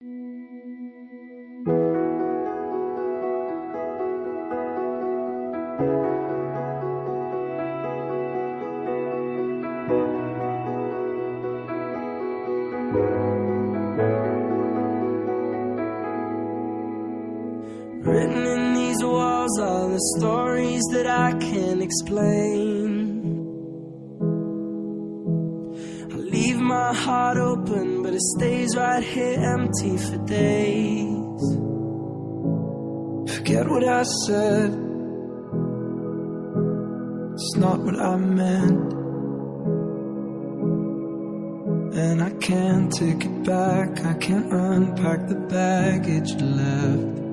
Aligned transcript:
Written 0.00 0.10
in 18.46 18.74
these 18.74 19.02
walls 19.02 19.58
are 19.60 19.88
the 19.88 20.00
stories 20.18 20.82
that 20.92 21.06
I 21.06 21.32
can't 21.38 21.80
explain. 21.80 22.73
My 26.64 26.94
heart 26.94 27.36
open, 27.36 28.02
but 28.02 28.14
it 28.14 28.22
stays 28.36 28.74
right 28.76 29.02
here 29.02 29.38
empty 29.38 29.96
for 29.98 30.16
days. 30.26 31.42
Forget 33.36 33.68
what 33.68 33.84
I 33.84 34.02
said, 34.26 34.70
it's 37.34 37.56
not 37.56 37.80
what 37.80 38.00
I 38.00 38.16
meant. 38.16 38.92
And 41.96 42.22
I 42.22 42.30
can't 42.40 42.92
take 42.92 43.24
it 43.24 43.44
back, 43.44 44.04
I 44.04 44.14
can't 44.14 44.52
unpack 44.52 45.28
the 45.28 45.34
baggage 45.34 46.32
left. 46.40 47.23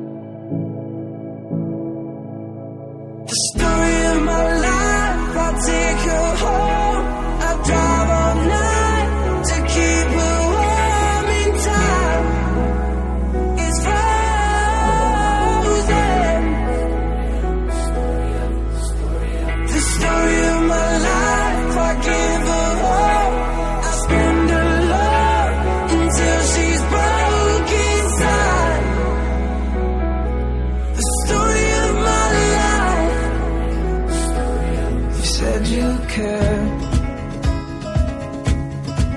Said 35.41 35.65
you 35.67 35.89
cared, 36.07 36.81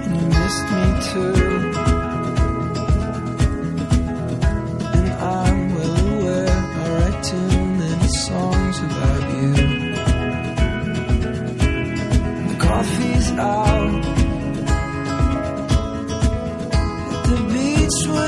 and 0.03 0.13
you 0.17 0.27
missed 0.39 0.67
me 0.75 0.85
too. 1.11 1.37
And 4.97 5.09
I'm 5.37 5.61
well 5.75 5.97
aware 6.15 6.57
I 6.81 6.85
write 6.97 7.21
too 7.31 7.51
many 7.83 8.09
songs 8.29 8.77
about 8.89 9.23
you. 9.35 9.51
The 12.49 12.57
coffee's 12.69 13.29
out 13.33 14.05
at 17.13 17.21
the 17.29 17.39
Beachwood 17.53 18.24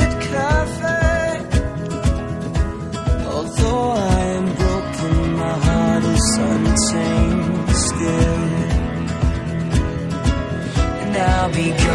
I'll 11.47 11.53
be 11.53 11.86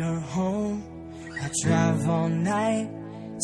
her 0.00 0.20
home. 0.20 0.82
I 1.42 1.50
drive 1.62 2.08
all 2.08 2.28
night 2.28 2.90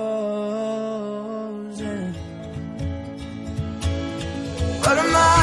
What 4.82 4.98
am 4.98 5.16
I? 5.16 5.39